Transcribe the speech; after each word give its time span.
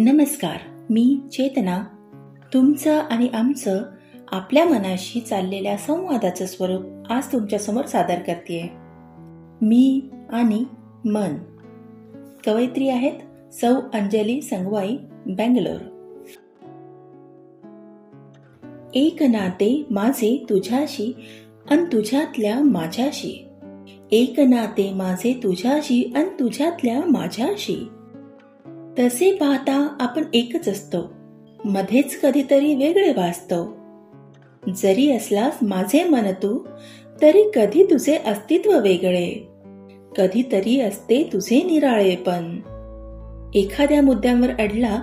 नमस्कार 0.00 0.56
मी 0.90 1.18
चेतना. 1.32 1.84
तुमचं 2.54 2.98
आणि 2.98 3.28
आमचं 3.28 3.82
आपल्या 4.32 4.64
मनाशी 4.64 5.20
चाललेल्या 5.20 5.76
संवादाचं 5.76 6.46
स्वरूप 6.46 7.12
आज 7.12 7.32
तुमच्यासमोर 7.32 7.84
सादर 7.84 8.18
करते 8.18 8.70
मी 9.62 10.00
आणि 10.30 10.64
मन. 11.04 11.34
कवयित्री 12.46 12.88
आहेत 12.88 13.12
सौ 13.52 13.74
अंजली 13.94 14.42
संगवाई 14.42 14.96
बँगलोर. 15.26 15.80
एक 18.94 19.22
नाते 19.22 19.86
माझे 19.90 20.44
तुझ्याशी 20.50 21.14
अन 21.70 21.84
तुझ्यातल्या 21.84 22.60
माझ्याशी. 22.60 23.48
एक 24.10 24.40
नाते 24.40 24.92
माझे 24.92 25.40
तुझ्याशी 25.42 26.12
अन 26.16 26.28
तुझ्यातल्या 26.40 27.00
माझ्याशी. 27.06 27.88
तसे 28.98 29.32
पाहता 29.32 29.96
आपण 30.00 30.22
एकच 30.34 30.68
असतो. 30.68 31.12
मध्येच 31.64 32.20
कधीतरी 32.20 32.74
वेगळे 32.74 33.10
वाचतो. 33.10 33.76
जरी 34.76 35.10
असलास 35.10 35.58
माझे 35.62 36.04
मन 36.04 36.30
तू 36.30 36.66
तरी 37.22 37.42
कधी 37.54 37.84
तुझे 37.84 38.16
अस्तित्व 38.26 38.80
वेगळे. 38.80 39.48
कधीतरी 40.16 40.80
असते 40.80 41.30
तुझे 41.32 41.62
निराळे 41.62 42.16
पण. 42.16 42.60
एखाद्या 43.54 44.02
मुद्द्यांवर 44.02 44.48
अडला 44.58 44.96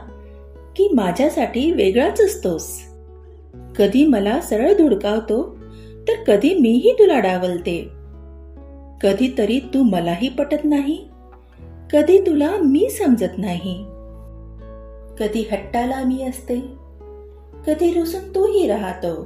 की 0.76 0.90
माझ्यासाठी 0.94 1.72
वेगळाच 1.72 2.22
असतोस. 2.22 2.82
कधी 3.78 4.06
मला 4.06 4.42
सरळ 4.42 4.74
धुडकावतो 4.74 5.58
तर 6.08 6.24
कधी 6.28 6.54
मीही 6.54 6.94
तुला 6.94 7.20
डावलते. 7.20 7.88
कधीतरी 9.02 9.60
तू 9.60 9.84
मलाही 9.84 10.30
पटत 10.30 10.64
नाही 10.64 11.08
कधी 11.94 12.22
तुला 12.22 12.52
मी 12.58 12.90
समजत 12.90 13.38
नाही. 13.38 13.86
कधी 15.20 15.48
हट्टाला 15.52 16.04
मी 16.04 16.24
असते. 16.24 16.60
कधी 17.68 17.94
रुसून 17.94 18.36
तूही 18.36 18.68
राहतो. 18.68 19.24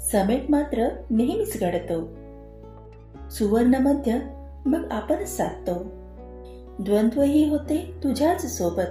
समेट 0.00 0.50
मात्र 0.50 0.88
नेहमीच 1.10 1.60
घडतो. 1.60 2.00
सुवर्ण 3.30 3.74
मध्य 3.74 4.18
मग 4.66 4.88
आपणच 4.90 5.36
साधतो. 5.36 5.74
द्वंद्वही 6.78 7.48
होते 7.48 7.94
तुझ्याच 8.04 8.58
सोबत. 8.58 8.90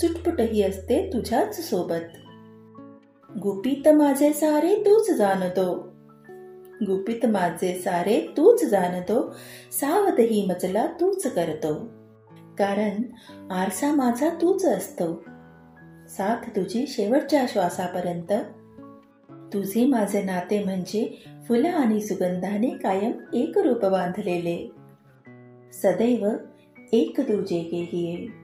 चुटपुटही 0.00 0.62
असते 0.62 1.10
तुझ्याच 1.12 1.70
सोबत. 1.70 2.18
गुपित 3.42 3.88
माझे 3.88 4.32
सारे 4.32 4.76
तूच 4.76 5.10
जाणतो. 5.10 5.91
गुपित 6.86 7.26
माझे 7.26 7.78
सारे 7.78 8.20
तूच 8.20 8.64
जाणतो 8.64 9.34
सावधही 9.72 10.46
मजला 10.46 10.86
तूच 10.86 11.26
करतो. 11.26 11.74
कारण 12.58 13.02
आरसा 13.50 13.94
माझा 13.94 14.28
तूच 14.28 14.64
असतो. 14.64 15.24
साथ 16.08 16.36
तुझी 16.36 16.86
शेवटच्या 16.86 17.46
श्वासापर्यंत. 17.48 18.32
तुझे 19.52 19.86
माझे 19.86 20.22
नाते 20.22 20.64
म्हणजे 20.64 21.24
फुलं 21.48 21.68
आणि 21.68 22.00
सुगंधाने 22.00 22.68
कायम 22.68 23.12
एक 23.34 23.58
रूप 23.58 23.84
बांधलेले. 23.86 24.72
सदैव 25.72 26.28
एक 26.92 27.20
तुझे 27.20 27.58
गेलिये 27.58 28.41